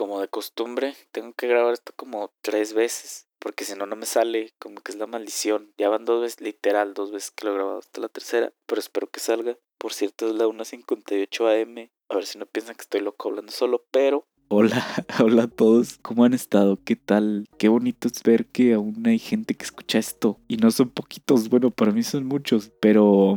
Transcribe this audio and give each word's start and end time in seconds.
como 0.00 0.22
de 0.22 0.28
costumbre, 0.28 0.96
tengo 1.12 1.34
que 1.34 1.46
grabar 1.46 1.74
esto 1.74 1.92
como 1.94 2.32
tres 2.40 2.72
veces. 2.72 3.26
Porque 3.38 3.66
si 3.66 3.74
no, 3.74 3.84
no 3.84 3.96
me 3.96 4.06
sale, 4.06 4.54
como 4.58 4.80
que 4.80 4.92
es 4.92 4.98
la 4.98 5.06
maldición. 5.06 5.74
Ya 5.76 5.90
van 5.90 6.06
dos 6.06 6.22
veces, 6.22 6.40
literal, 6.40 6.94
dos 6.94 7.12
veces 7.12 7.30
que 7.30 7.44
lo 7.44 7.52
he 7.52 7.56
grabado 7.56 7.78
hasta 7.80 8.00
la 8.00 8.08
tercera. 8.08 8.50
Pero 8.64 8.80
espero 8.80 9.10
que 9.10 9.20
salga. 9.20 9.58
Por 9.76 9.92
cierto, 9.92 10.26
es 10.26 10.36
la 10.36 10.46
1.58 10.46 11.62
am. 11.62 11.90
A 12.08 12.14
ver 12.14 12.24
si 12.24 12.38
no 12.38 12.46
piensan 12.46 12.76
que 12.76 12.80
estoy 12.80 13.02
loco 13.02 13.28
hablando 13.28 13.52
solo, 13.52 13.84
pero 13.90 14.24
Hola, 14.48 14.82
hola 15.22 15.42
a 15.42 15.48
todos, 15.48 15.98
¿cómo 15.98 16.24
han 16.24 16.32
estado? 16.32 16.78
¿Qué 16.82 16.96
tal? 16.96 17.46
Qué 17.58 17.68
bonito 17.68 18.08
es 18.08 18.22
ver 18.22 18.46
que 18.46 18.72
aún 18.72 19.06
hay 19.06 19.18
gente 19.18 19.54
que 19.54 19.64
escucha 19.64 19.98
esto. 19.98 20.40
Y 20.48 20.56
no 20.56 20.70
son 20.70 20.88
poquitos, 20.88 21.50
bueno, 21.50 21.70
para 21.70 21.92
mí 21.92 22.02
son 22.02 22.24
muchos, 22.24 22.72
pero 22.80 23.36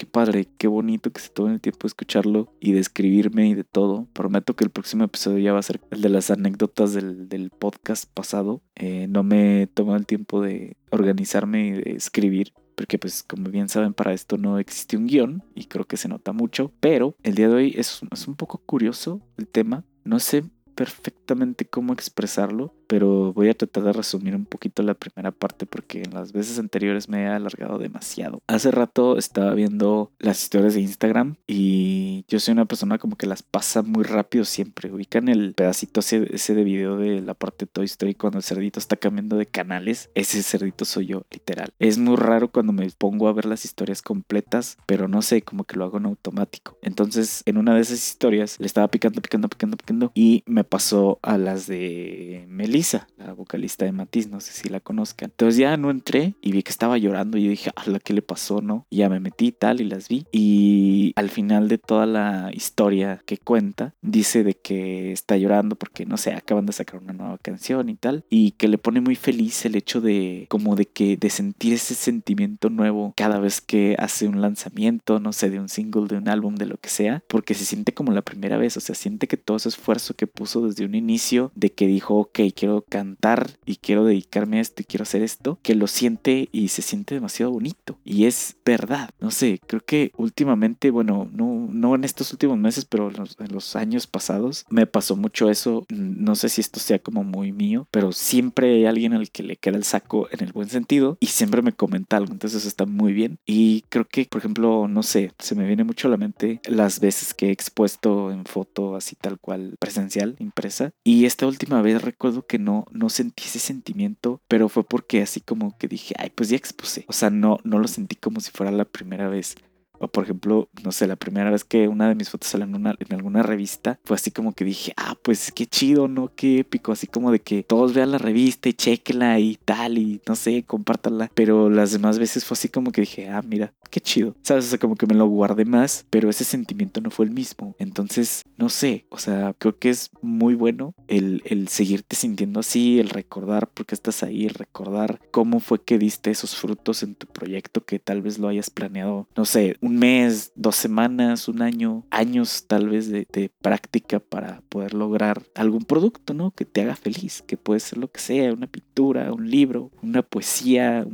qué 0.00 0.06
padre, 0.06 0.48
qué 0.56 0.66
bonito 0.66 1.12
que 1.12 1.20
se 1.20 1.28
tomen 1.28 1.52
el 1.52 1.60
tiempo 1.60 1.80
de 1.82 1.88
escucharlo 1.88 2.50
y 2.58 2.72
de 2.72 2.80
escribirme 2.80 3.48
y 3.50 3.54
de 3.54 3.64
todo. 3.64 4.08
Prometo 4.14 4.56
que 4.56 4.64
el 4.64 4.70
próximo 4.70 5.04
episodio 5.04 5.40
ya 5.40 5.52
va 5.52 5.58
a 5.58 5.62
ser 5.62 5.78
el 5.90 6.00
de 6.00 6.08
las 6.08 6.30
anécdotas 6.30 6.94
del, 6.94 7.50
podcast 7.58 8.10
pasado. 8.10 8.62
Eh, 8.76 9.08
no 9.10 9.24
me 9.24 9.62
he 9.62 9.66
tomado 9.66 9.98
el 9.98 10.06
tiempo 10.06 10.40
de 10.40 10.78
organizarme 10.88 11.66
y 11.66 11.70
de 11.72 11.90
escribir. 11.90 12.54
Porque 12.76 12.98
pues 12.98 13.22
como 13.22 13.50
bien 13.50 13.68
saben 13.68 13.92
para 13.92 14.14
esto 14.14 14.38
no 14.38 14.58
existe 14.58 14.96
un 14.96 15.06
guion 15.06 15.44
y 15.54 15.66
creo 15.66 15.84
que 15.84 15.98
se 15.98 16.08
nota 16.08 16.32
mucho. 16.32 16.72
Pero 16.80 17.14
el 17.22 17.34
día 17.34 17.48
de 17.48 17.54
hoy 17.54 17.74
es, 17.76 18.00
es 18.10 18.26
un 18.26 18.36
poco 18.36 18.56
curioso 18.64 19.20
el 19.36 19.48
tema. 19.48 19.84
No 20.04 20.18
sé 20.18 20.44
perfectamente 20.74 21.66
cómo 21.66 21.92
expresarlo, 21.92 22.72
pero 22.90 23.32
voy 23.32 23.48
a 23.48 23.54
tratar 23.54 23.84
de 23.84 23.92
resumir 23.92 24.34
un 24.34 24.46
poquito 24.46 24.82
la 24.82 24.94
primera 24.94 25.30
parte 25.30 25.64
porque 25.64 26.02
en 26.02 26.12
las 26.12 26.32
veces 26.32 26.58
anteriores 26.58 27.08
me 27.08 27.22
he 27.22 27.28
alargado 27.28 27.78
demasiado. 27.78 28.42
Hace 28.48 28.72
rato 28.72 29.16
estaba 29.16 29.54
viendo 29.54 30.10
las 30.18 30.42
historias 30.42 30.74
de 30.74 30.80
Instagram 30.80 31.36
y 31.46 32.24
yo 32.26 32.40
soy 32.40 32.50
una 32.50 32.64
persona 32.64 32.98
como 32.98 33.14
que 33.14 33.28
las 33.28 33.44
pasa 33.44 33.82
muy 33.82 34.02
rápido 34.02 34.44
siempre. 34.44 34.90
Ubican 34.90 35.28
el 35.28 35.54
pedacito 35.54 36.00
ese, 36.00 36.54
de 36.54 36.64
video 36.64 36.96
de 36.96 37.20
la 37.20 37.34
parte 37.34 37.64
de 37.64 37.70
Toy 37.70 37.84
Story 37.84 38.16
cuando 38.16 38.38
el 38.40 38.42
cerdito 38.42 38.80
está 38.80 38.96
cambiando 38.96 39.36
de 39.36 39.46
canales. 39.46 40.10
Ese 40.16 40.42
cerdito 40.42 40.84
soy 40.84 41.06
yo, 41.06 41.22
literal. 41.30 41.72
Es 41.78 41.96
muy 41.96 42.16
raro 42.16 42.50
cuando 42.50 42.72
me 42.72 42.90
pongo 42.98 43.28
a 43.28 43.32
ver 43.32 43.44
las 43.44 43.64
historias 43.64 44.02
completas, 44.02 44.78
pero 44.86 45.06
no 45.06 45.22
sé, 45.22 45.42
como 45.42 45.62
que 45.62 45.76
lo 45.76 45.84
hago 45.84 45.98
en 45.98 46.06
automático. 46.06 46.76
Entonces, 46.82 47.44
en 47.46 47.56
una 47.56 47.72
de 47.76 47.82
esas 47.82 48.04
historias 48.04 48.56
le 48.58 48.66
estaba 48.66 48.88
picando, 48.88 49.22
picando, 49.22 49.48
picando, 49.48 49.76
picando 49.76 50.10
y 50.12 50.42
me 50.46 50.64
pasó 50.64 51.20
a 51.22 51.38
las 51.38 51.68
de 51.68 52.46
Melissa 52.48 52.79
la 53.16 53.32
vocalista 53.34 53.84
de 53.84 53.92
Matiz, 53.92 54.28
no 54.28 54.40
sé 54.40 54.52
si 54.52 54.68
la 54.68 54.80
conozcan. 54.80 55.30
Entonces 55.30 55.56
ya 55.56 55.76
no 55.76 55.90
entré 55.90 56.34
y 56.40 56.52
vi 56.52 56.62
que 56.62 56.70
estaba 56.70 56.98
llorando 56.98 57.36
y 57.36 57.44
yo 57.44 57.50
dije, 57.50 57.70
la 57.86 58.00
¿qué 58.00 58.12
le 58.12 58.22
pasó, 58.22 58.62
no? 58.62 58.86
Y 58.90 58.98
ya 58.98 59.08
me 59.08 59.20
metí 59.20 59.52
tal 59.52 59.80
y 59.80 59.84
las 59.84 60.08
vi. 60.08 60.26
Y 60.32 61.12
al 61.16 61.30
final 61.30 61.68
de 61.68 61.78
toda 61.78 62.06
la 62.06 62.50
historia 62.52 63.22
que 63.26 63.38
cuenta, 63.38 63.94
dice 64.00 64.44
de 64.44 64.54
que 64.54 65.12
está 65.12 65.36
llorando 65.36 65.76
porque, 65.76 66.06
no 66.06 66.16
sé, 66.16 66.32
acaban 66.32 66.66
de 66.66 66.72
sacar 66.72 67.00
una 67.00 67.12
nueva 67.12 67.38
canción 67.38 67.88
y 67.88 67.96
tal. 67.96 68.24
Y 68.30 68.52
que 68.52 68.68
le 68.68 68.78
pone 68.78 69.00
muy 69.00 69.16
feliz 69.16 69.64
el 69.64 69.76
hecho 69.76 70.00
de, 70.00 70.46
como 70.48 70.76
de 70.76 70.86
que, 70.86 71.16
de 71.16 71.30
sentir 71.30 71.74
ese 71.74 71.94
sentimiento 71.94 72.70
nuevo 72.70 73.12
cada 73.16 73.40
vez 73.40 73.60
que 73.60 73.96
hace 73.98 74.26
un 74.26 74.40
lanzamiento, 74.40 75.20
no 75.20 75.32
sé, 75.32 75.50
de 75.50 75.60
un 75.60 75.68
single, 75.68 76.06
de 76.06 76.16
un 76.16 76.28
álbum, 76.28 76.54
de 76.54 76.66
lo 76.66 76.78
que 76.78 76.88
sea. 76.88 77.22
Porque 77.28 77.54
se 77.54 77.64
siente 77.64 77.92
como 77.92 78.12
la 78.12 78.22
primera 78.22 78.56
vez, 78.56 78.76
o 78.76 78.80
sea, 78.80 78.94
siente 78.94 79.28
que 79.28 79.36
todo 79.36 79.58
ese 79.58 79.68
esfuerzo 79.68 80.14
que 80.14 80.26
puso 80.26 80.66
desde 80.66 80.84
un 80.84 80.94
inicio, 80.94 81.52
de 81.54 81.72
que 81.72 81.86
dijo, 81.86 82.16
ok, 82.16 82.40
quiero 82.54 82.69
cantar 82.82 83.58
y 83.66 83.76
quiero 83.76 84.04
dedicarme 84.04 84.58
a 84.58 84.62
esto 84.62 84.82
y 84.82 84.84
quiero 84.84 85.02
hacer 85.02 85.22
esto, 85.22 85.58
que 85.62 85.74
lo 85.74 85.86
siente 85.86 86.48
y 86.52 86.68
se 86.68 86.82
siente 86.82 87.14
demasiado 87.14 87.52
bonito. 87.52 87.98
Y 88.04 88.24
es 88.24 88.56
verdad, 88.64 89.10
no 89.20 89.30
sé, 89.30 89.60
creo 89.66 89.82
que 89.84 90.12
últimamente, 90.16 90.90
bueno, 90.90 91.28
no, 91.32 91.68
no 91.70 91.94
en 91.94 92.04
estos 92.04 92.32
últimos 92.32 92.58
meses, 92.58 92.84
pero 92.84 93.10
en 93.10 93.52
los, 93.52 93.76
años 93.76 94.06
pasados 94.06 94.64
me 94.68 94.86
pasó 94.86 95.16
mucho 95.16 95.50
eso. 95.50 95.84
No 95.90 96.34
sé 96.34 96.48
si 96.48 96.60
esto 96.60 96.80
sea 96.80 96.98
como 96.98 97.24
muy 97.24 97.52
mío, 97.52 97.86
pero 97.90 98.12
siempre 98.12 98.74
hay 98.74 98.86
alguien 98.86 99.12
al 99.12 99.30
que 99.30 99.42
le 99.42 99.56
queda 99.56 99.76
el 99.76 99.84
saco 99.84 100.28
en 100.30 100.42
el 100.44 100.52
buen 100.52 100.68
sentido 100.68 101.16
y 101.20 101.26
siempre 101.26 101.62
me 101.62 101.72
comenta 101.72 102.16
algo, 102.16 102.32
entonces 102.32 102.64
está 102.64 102.86
muy 102.86 103.12
bien. 103.12 103.38
Y 103.46 103.82
creo 103.88 104.06
que, 104.06 104.26
por 104.26 104.40
ejemplo, 104.40 104.88
no 104.88 105.02
sé, 105.02 105.32
se 105.38 105.54
me 105.54 105.66
viene 105.66 105.84
mucho 105.84 106.08
a 106.08 106.10
la 106.10 106.16
mente 106.16 106.60
las 106.66 107.00
veces 107.00 107.34
que 107.34 107.48
he 107.48 107.50
expuesto 107.50 108.30
en 108.30 108.44
foto 108.44 108.96
así 108.96 109.16
tal 109.16 109.38
cual 109.38 109.76
presencial, 109.78 110.36
impresa. 110.38 110.92
Y 111.04 111.24
esta 111.24 111.46
última 111.46 111.82
vez 111.82 112.02
recuerdo 112.02 112.46
que 112.46 112.58
no, 112.60 112.86
no 112.90 113.08
sentí 113.08 113.44
ese 113.44 113.58
sentimiento, 113.58 114.40
pero 114.48 114.68
fue 114.68 114.84
porque 114.84 115.22
así 115.22 115.40
como 115.40 115.76
que 115.78 115.88
dije, 115.88 116.14
ay, 116.18 116.30
pues 116.34 116.48
ya 116.48 116.56
expuse. 116.56 117.04
O 117.08 117.12
sea, 117.12 117.30
no, 117.30 117.58
no 117.64 117.78
lo 117.78 117.88
sentí 117.88 118.16
como 118.16 118.40
si 118.40 118.50
fuera 118.50 118.72
la 118.72 118.84
primera 118.84 119.28
vez. 119.28 119.56
O 120.00 120.08
por 120.08 120.24
ejemplo, 120.24 120.70
no 120.82 120.92
sé, 120.92 121.06
la 121.06 121.16
primera 121.16 121.50
vez 121.50 121.62
que 121.62 121.86
una 121.86 122.08
de 122.08 122.14
mis 122.14 122.30
fotos 122.30 122.48
salió 122.48 122.66
en, 122.66 122.74
una, 122.74 122.96
en 122.98 123.14
alguna 123.14 123.42
revista, 123.42 124.00
fue 124.02 124.14
así 124.14 124.30
como 124.30 124.54
que 124.54 124.64
dije, 124.64 124.94
ah, 124.96 125.14
pues 125.22 125.52
qué 125.52 125.66
chido, 125.66 126.08
¿no? 126.08 126.32
Qué 126.34 126.60
épico, 126.60 126.92
así 126.92 127.06
como 127.06 127.30
de 127.30 127.40
que 127.40 127.62
todos 127.62 127.92
vean 127.92 128.10
la 128.10 128.18
revista 128.18 128.70
y 128.70 128.72
chequenla 128.72 129.38
y 129.40 129.56
tal, 129.62 129.98
y 129.98 130.22
no 130.26 130.36
sé, 130.36 130.62
compártanla. 130.62 131.30
Pero 131.34 131.68
las 131.68 131.92
demás 131.92 132.18
veces 132.18 132.46
fue 132.46 132.54
así 132.54 132.70
como 132.70 132.92
que 132.92 133.02
dije, 133.02 133.28
ah, 133.28 133.42
mira, 133.42 133.74
qué 133.90 134.00
chido. 134.00 134.34
¿Sabes? 134.42 134.64
O 134.66 134.68
sea, 134.68 134.78
como 134.78 134.96
que 134.96 135.06
me 135.06 135.14
lo 135.14 135.26
guardé 135.26 135.66
más, 135.66 136.06
pero 136.08 136.30
ese 136.30 136.44
sentimiento 136.44 137.02
no 137.02 137.10
fue 137.10 137.26
el 137.26 137.32
mismo. 137.32 137.76
Entonces, 137.78 138.42
no 138.56 138.70
sé, 138.70 139.04
o 139.10 139.18
sea, 139.18 139.54
creo 139.58 139.78
que 139.78 139.90
es 139.90 140.10
muy 140.22 140.54
bueno 140.54 140.94
el, 141.10 141.42
el 141.44 141.68
seguirte 141.68 142.16
sintiendo 142.16 142.60
así, 142.60 143.00
el 143.00 143.10
recordar 143.10 143.68
por 143.68 143.84
qué 143.84 143.94
estás 143.94 144.22
ahí, 144.22 144.46
el 144.46 144.54
recordar 144.54 145.20
cómo 145.30 145.60
fue 145.60 145.82
que 145.82 145.98
diste 145.98 146.30
esos 146.30 146.56
frutos 146.56 147.02
en 147.02 147.16
tu 147.16 147.26
proyecto 147.26 147.84
que 147.84 147.98
tal 147.98 148.22
vez 148.22 148.38
lo 148.38 148.48
hayas 148.48 148.70
planeado, 148.70 149.26
no 149.36 149.44
sé, 149.44 149.76
un 149.80 149.98
mes, 149.98 150.52
dos 150.54 150.76
semanas, 150.76 151.48
un 151.48 151.62
año, 151.62 152.04
años 152.10 152.64
tal 152.66 152.88
vez 152.88 153.10
de, 153.10 153.26
práctica 153.60 154.20
para 154.20 154.60
poder 154.68 154.94
lograr 154.94 155.42
algún 155.54 155.84
producto, 155.84 156.34
¿no? 156.34 156.52
Que 156.52 156.64
te 156.64 156.82
haga 156.82 156.94
feliz, 156.94 157.42
que 157.42 157.56
puede 157.56 157.80
ser 157.80 157.98
lo 157.98 158.10
que 158.10 158.20
sea, 158.20 158.52
una 158.52 158.66
pintura, 158.66 159.32
un 159.32 159.50
libro, 159.50 159.90
una 160.02 160.22
poesía, 160.22 161.04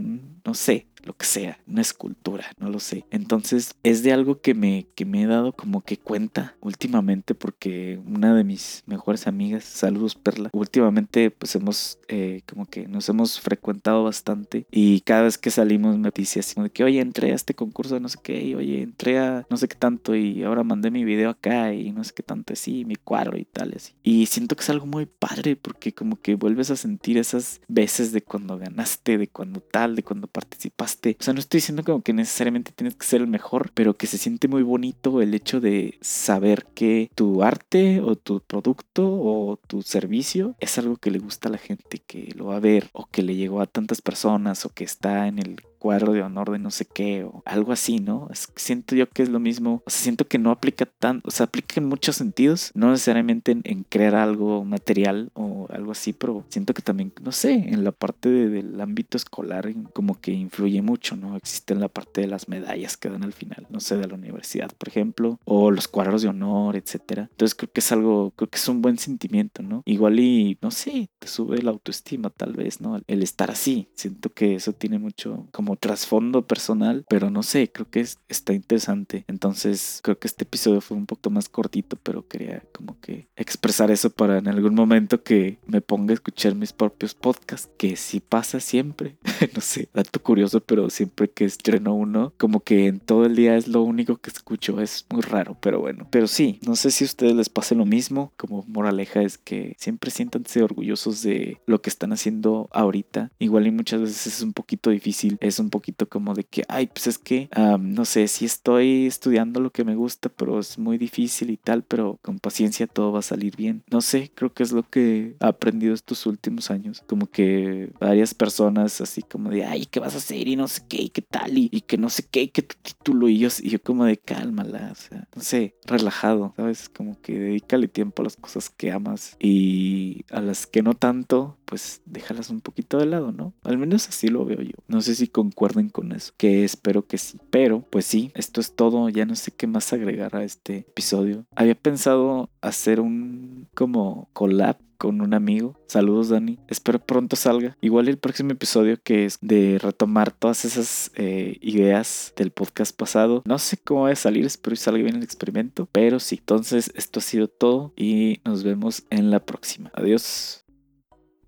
no 0.45 0.55
sé, 0.55 0.87
lo 1.07 1.17
que 1.17 1.27
sea, 1.27 1.59
una 1.67 1.81
escultura, 1.81 2.47
no 2.59 2.69
lo 2.69 2.81
sé. 2.81 3.07
Entonces 3.11 3.75
es 3.83 4.03
de 4.03 4.13
algo 4.13 4.41
que 4.41 4.55
me, 4.55 4.87
que 4.95 5.05
me 5.05 5.23
he 5.23 5.27
dado 5.27 5.53
como 5.53 5.83
que 5.83 5.97
cuenta 5.99 6.57
últimamente 6.61 7.35
porque 7.35 8.01
una 8.07 8.35
de 8.35 8.45
mis 8.45 8.83
mejores 8.87 9.27
amigas, 9.27 9.65
saludos 9.65 10.15
Perla, 10.15 10.51
últimamente 10.53 11.31
pues 11.31 11.55
hemos 11.55 11.99
eh, 12.09 12.43
como 12.49 12.67
que 12.67 12.89
nos 12.89 13.09
hemos 13.09 13.41
frecuentado 13.41 14.05
bastante 14.05 14.67
y 14.71 15.01
cada 15.01 15.23
vez 15.23 15.39
que 15.39 15.51
salimos 15.51 15.97
me 15.97 16.11
dice 16.15 16.41
así 16.41 16.61
de 16.61 16.71
que 16.71 16.85
oye 16.85 17.01
entré 17.01 17.33
a 17.33 17.35
este 17.35 17.55
concurso 17.55 17.95
de 17.95 18.01
no 18.01 18.09
sé 18.09 18.19
qué 18.23 18.43
y 18.43 18.55
oye 18.55 18.83
entré 18.83 19.19
a 19.19 19.47
no 19.49 19.57
sé 19.57 19.69
qué 19.69 19.77
tanto 19.77 20.15
y 20.15 20.43
ahora 20.43 20.65
mandé 20.65 20.91
mi 20.91 21.05
video 21.05 21.31
acá 21.31 21.73
y 21.73 21.93
no 21.93 22.03
sé 22.03 22.13
qué 22.15 22.23
tanto 22.23 22.53
así, 22.53 22.85
mi 22.85 22.97
cuadro 22.97 23.39
y 23.39 23.45
tal 23.45 23.73
así. 23.77 23.93
Y 24.03 24.27
siento 24.27 24.57
que 24.57 24.63
es 24.63 24.71
algo 24.71 24.87
muy 24.87 25.07
padre 25.07 25.57
porque 25.57 25.93
como 25.93 26.21
que 26.21 26.35
vuelves 26.35 26.71
a 26.71 26.77
sentir 26.77 27.19
esas 27.19 27.61
veces 27.69 28.13
de 28.13 28.23
cuando 28.23 28.59
ganaste, 28.59 29.19
de 29.19 29.29
cuando 29.29 29.61
tal, 29.61 29.95
de 29.97 30.03
cuando 30.03 30.27
participaste 30.27 30.96
o 31.19 31.23
sea, 31.23 31.35
no 31.35 31.41
estoy 31.41 31.59
diciendo 31.59 31.85
como 31.85 32.03
que 32.03 32.13
necesariamente 32.13 32.73
tienes 32.73 32.95
que 32.95 33.07
ser 33.07 33.21
el 33.21 33.27
mejor, 33.27 33.71
pero 33.75 33.97
que 33.97 34.07
se 34.07 34.19
siente 34.19 34.49
muy 34.49 34.63
bonito 34.63 35.23
el 35.23 35.35
hecho 35.35 35.61
de 35.61 35.99
saber 36.01 36.67
que 36.75 37.11
tu 37.15 37.43
arte 37.43 38.01
o 38.01 38.17
tu 38.17 38.41
producto 38.41 39.07
o 39.07 39.59
tu 39.67 39.83
servicio 39.83 40.57
es 40.61 40.79
algo 40.79 40.97
que 40.97 41.11
le 41.11 41.19
gusta 41.19 41.49
a 41.49 41.53
la 41.53 41.59
gente, 41.59 41.99
que 42.07 42.33
lo 42.37 42.47
va 42.47 42.57
a 42.57 42.61
ver 42.61 42.89
o 42.93 43.07
que 43.07 43.23
le 43.23 43.37
llegó 43.37 43.61
a 43.61 43.67
tantas 43.67 44.03
personas 44.03 44.65
o 44.65 44.71
que 44.71 44.85
está 44.85 45.29
en 45.29 45.39
el 45.39 45.57
cuadro 45.79 46.13
de 46.13 46.23
honor 46.23 46.51
de 46.51 46.59
no 46.59 46.71
sé 46.71 46.85
qué 46.85 47.25
o 47.25 47.43
algo 47.45 47.73
así, 47.73 47.99
¿no? 47.99 48.29
siento 48.57 48.95
yo 48.95 49.09
que 49.09 49.23
es 49.23 49.29
lo 49.29 49.41
mismo, 49.41 49.83
o 49.87 49.91
sea, 49.91 50.03
siento 50.03 50.27
que 50.27 50.39
no 50.39 50.51
aplica 50.51 50.87
tan, 50.87 51.23
o 51.25 51.31
sea, 51.31 51.45
aplica 51.45 51.81
en 51.81 51.87
muchos 51.89 52.17
sentidos, 52.17 52.71
no 52.75 52.91
necesariamente 52.91 53.57
en, 53.63 53.85
crear 53.89 54.15
algo 54.15 54.65
material 54.65 55.31
o 55.35 55.69
algo 55.71 55.93
así, 55.93 56.13
pero 56.13 56.45
siento 56.49 56.75
que 56.75 56.83
también, 56.83 57.13
no 57.23 57.33
sé, 57.33 57.53
en 57.53 57.85
la 57.85 57.93
parte 57.93 58.29
del 58.29 58.81
ámbito 58.81 59.17
escolar 59.17 59.73
como 59.93 60.21
que 60.21 60.33
influye 60.33 60.83
mucho, 60.83 61.17
¿no? 61.17 61.37
Existe 61.37 61.75
en 61.75 61.81
la 61.81 61.89
parte 61.89 62.21
de 62.21 62.27
las 62.27 62.49
medallas 62.49 62.97
que 62.97 63.09
dan 63.09 63.23
al 63.23 63.33
final, 63.33 63.67
no 63.71 63.81
sé, 63.81 63.97
de 63.97 64.07
la 64.07 64.15
universidad, 64.15 64.71
por 64.77 64.89
ejemplo, 64.89 65.39
o 65.45 65.71
los 65.71 65.89
cuadros 65.89 66.23
de 66.23 66.29
honor, 66.29 66.77
etcétera. 66.77 67.29
Entonces 67.31 67.55
creo 67.55 67.71
que 67.73 67.81
es 67.81 67.93
algo, 67.93 68.33
creo 68.37 68.49
que 68.49 68.59
es 68.59 68.69
un 68.69 68.83
buen 68.83 68.99
sentimiento, 68.99 69.63
¿no? 69.63 69.83
Igual 69.85 70.21
y, 70.21 70.59
no 70.63 70.71
sé, 70.71 71.09
te 71.19 71.29
sube 71.29 71.63
la 71.63 71.71
autoestima 71.71 72.31
tal 72.31 72.53
vez, 72.55 72.81
¿no? 72.81 73.01
El 73.07 73.23
estar 73.23 73.51
así, 73.51 73.89
siento 73.95 74.33
que 74.33 74.55
eso 74.55 74.73
tiene 74.73 74.99
mucho 74.99 75.47
como 75.53 75.66
trasfondo 75.75 76.47
personal, 76.47 77.05
pero 77.09 77.31
no 77.31 77.43
sé, 77.43 77.73
creo 77.73 77.91
que 77.91 78.01
es, 78.01 78.21
está 78.29 78.53
interesante. 78.53 79.25
Entonces, 79.27 80.01
creo 80.05 80.19
que 80.21 80.29
este 80.29 80.45
episodio 80.45 80.81
fue 80.81 80.97
un 80.97 81.07
poco 81.07 81.31
más 81.31 81.49
cortito, 81.49 81.97
pero 82.03 82.29
quería 82.29 82.63
como 82.73 83.01
que 83.01 83.27
expresar 83.35 83.91
eso 83.91 84.11
para 84.11 84.39
en 84.39 84.47
algún 84.47 84.75
momento 84.75 85.25
que 85.25 85.59
me 85.67 85.81
ponga 85.81 86.13
a 86.13 86.15
escuchar 86.15 86.55
mis 86.55 86.73
propios 86.73 87.15
podcasts, 87.15 87.69
que 87.77 87.97
sí 87.97 88.21
pasa 88.21 88.61
siempre. 88.61 89.17
no 89.55 89.61
sé, 89.61 89.89
dato 89.93 90.23
curioso, 90.23 90.61
pero 90.61 90.91
siempre 90.91 91.29
que 91.29 91.45
estreno 91.45 91.95
uno, 91.95 92.33
como 92.39 92.61
que 92.61 92.87
en 92.87 93.01
todo 93.01 93.27
el 93.27 93.35
día 93.35 93.57
es 93.57 93.67
lo 93.67 93.83
único 93.83 94.19
que 94.19 94.31
escucho. 94.31 94.81
Es 94.81 95.07
muy 95.11 95.23
raro, 95.23 95.57
pero 95.61 95.81
bueno. 95.81 96.07
Pero 96.11 96.27
sí, 96.27 96.61
no 96.67 96.77
sé 96.77 96.91
si 96.91 97.05
a 97.05 97.07
ustedes 97.07 97.35
les 97.35 97.49
pase 97.49 97.75
lo 97.75 97.87
mismo. 97.87 98.33
Como 98.37 98.65
moraleja 98.69 99.23
es 99.23 99.39
que 99.39 99.75
siempre 99.79 100.11
siéntanse 100.11 100.63
orgullosos 100.63 101.23
de 101.23 101.61
lo 101.67 101.81
que 101.81 101.91
están 101.91 102.13
haciendo 102.13 102.69
ahorita. 102.73 103.31
Igual 103.39 103.67
y 103.67 103.71
muchas 103.71 104.01
veces 104.01 104.27
es 104.27 104.43
un 104.43 104.53
poquito 104.53 104.91
difícil. 104.91 105.39
Es 105.41 105.56
un 105.59 105.71
poquito 105.71 106.09
como 106.09 106.35
de 106.35 106.45
que, 106.45 106.65
ay, 106.69 106.87
pues 106.87 107.07
es 107.07 107.19
que, 107.19 107.49
no 107.79 108.05
sé, 108.05 108.29
si 108.29 108.45
estoy 108.45 109.07
estudiando 109.07 109.61
lo 109.61 109.71
que 109.71 109.85
me 109.85 109.95
gusta, 109.95 110.29
pero 110.29 110.59
es 110.59 110.79
muy 110.79 110.99
difícil 110.99 111.51
y 111.51 111.57
tal, 111.57 111.83
pero 111.83 112.19
con 112.23 112.39
paciencia 112.39 112.87
todo 112.87 113.13
va 113.13 113.21
a 113.21 113.23
salir 113.23 113.57
bien. 113.57 113.83
No 113.91 114.01
sé, 114.01 114.31
creo 114.35 114.53
que 114.53 114.63
es 114.63 114.73
lo 114.73 114.83
que 114.83 115.37
he 115.41 115.47
aprendido 115.47 115.95
estos 115.95 116.27
últimos 116.27 116.71
años. 116.71 117.03
Como 117.07 117.27
que 117.27 117.91
varias 118.01 118.35
personas 118.35 119.01
así 119.01 119.23
como 119.23 119.51
de, 119.51 119.65
ay, 119.65 119.87
¿qué 119.87 120.01
vas 120.01 120.15
a 120.15 120.19
hacer? 120.19 120.49
Y 120.49 120.57
no 120.57 120.69
sé 120.69 120.83
qué, 120.89 121.03
y 121.03 121.09
qué 121.11 121.23
tal, 121.23 121.57
y, 121.57 121.69
que 121.83 121.99
no 121.99 122.11
sé 122.11 122.25
qué, 122.31 122.43
y 122.43 122.49
que 122.49 122.63
tu 122.63 122.77
título. 122.83 123.29
Y 123.29 123.39
yo, 123.39 123.49
y 123.61 123.71
yo 123.71 123.81
como 123.81 124.05
de, 124.05 124.17
cálmala, 124.17 124.91
o 124.93 124.95
sea, 124.95 125.29
no 125.35 125.43
sé, 125.43 125.75
relajado, 125.85 126.55
¿sabes? 126.57 126.89
Como 126.89 127.21
que 127.21 127.39
dedícale 127.39 127.89
tiempo 127.89 128.23
a 128.23 128.25
las 128.25 128.37
cosas 128.37 128.71
que 128.71 128.93
amas 128.93 129.37
y 129.39 130.25
a 130.31 130.41
las 130.41 130.67
que 130.67 130.83
no 130.83 130.95
tanto, 130.95 131.57
pues 131.67 132.01
déjalas 132.07 132.49
un 132.49 132.61
poquito 132.61 132.99
de 132.99 133.07
lado, 133.07 133.33
¿no? 133.33 133.53
Al 133.65 133.77
menos 133.77 134.09
así 134.09 134.29
lo 134.29 134.45
veo 134.45 134.63
yo. 134.63 134.77
No 134.89 135.03
sé 135.03 135.15
si 135.15 135.29
concuerden 135.29 135.91
con 135.91 136.13
eso, 136.13 136.33
que 136.39 136.65
espero 136.65 137.07
que 137.07 137.19
sí. 137.19 137.39
Pero, 137.51 137.83
pues 137.91 138.07
sí, 138.07 138.33
esto 138.35 138.61
es 138.61 138.75
todo. 138.75 139.09
Ya 139.11 139.27
no 139.27 139.37
sé 139.37 139.51
qué 139.51 139.67
más 139.67 139.93
agregar 139.93 140.35
a 140.37 140.45
este 140.45 140.79
episodio. 140.79 141.45
Había 141.55 141.75
pensado 141.75 142.49
hacer 142.63 143.01
un 143.01 143.69
como 143.75 144.31
collab 144.33 144.79
con 144.97 145.21
un 145.21 145.35
amigo. 145.35 145.79
Saludos 145.87 146.31
Dani. 146.31 146.59
Espero 146.69 146.99
pronto 146.99 147.37
salga. 147.37 147.77
Igual 147.81 148.09
el 148.09 148.19
próximo 148.19 148.53
episodio 148.53 148.99
que 149.03 149.27
es 149.27 149.39
de 149.41 149.79
retomar 149.81 150.33
todas 150.33 150.65
esas 150.65 151.11
eh, 151.15 151.59
ideas 151.61 152.33
del 152.37 152.51
podcast 152.51 152.97
pasado. 152.97 153.43
No 153.45 153.59
sé 153.59 153.77
cómo 153.77 154.03
va 154.03 154.11
a 154.11 154.17
salir, 154.17 154.47
espero 154.47 154.75
que 154.75 154.81
salga 154.81 155.03
bien 155.03 155.17
el 155.17 155.23
experimento. 155.23 155.89
Pero 155.93 156.21
sí, 156.21 156.37
entonces 156.39 156.91
esto 156.95 157.21
ha 157.21 157.23
sido 157.23 157.49
todo 157.49 157.93
y 157.97 158.41
nos 158.45 158.65
vemos 158.65 159.05
en 159.11 159.31
la 159.31 159.41
próxima. 159.41 159.91
Adiós. 159.95 160.66